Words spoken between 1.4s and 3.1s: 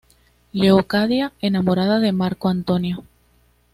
Enamorada de Marco Antonio.